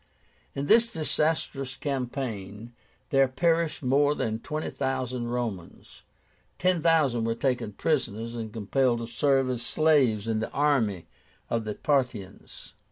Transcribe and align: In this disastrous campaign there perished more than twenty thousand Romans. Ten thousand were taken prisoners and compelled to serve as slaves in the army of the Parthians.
In 0.55 0.65
this 0.65 0.91
disastrous 0.91 1.75
campaign 1.75 2.73
there 3.11 3.27
perished 3.27 3.83
more 3.83 4.15
than 4.15 4.39
twenty 4.39 4.71
thousand 4.71 5.27
Romans. 5.27 6.01
Ten 6.57 6.81
thousand 6.81 7.25
were 7.25 7.35
taken 7.35 7.73
prisoners 7.73 8.35
and 8.35 8.51
compelled 8.51 8.97
to 9.01 9.05
serve 9.05 9.47
as 9.47 9.61
slaves 9.61 10.27
in 10.27 10.39
the 10.39 10.49
army 10.49 11.05
of 11.51 11.65
the 11.65 11.75
Parthians. 11.75 12.73